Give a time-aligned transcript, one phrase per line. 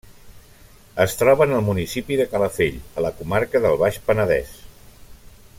[1.05, 4.59] Es troba en el municipi de Calafell, a la comarca del Baix Penedès.